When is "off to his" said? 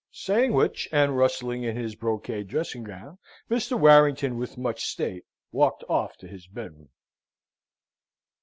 5.87-6.47